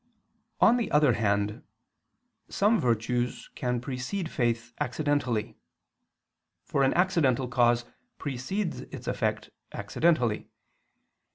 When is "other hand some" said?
0.89-2.79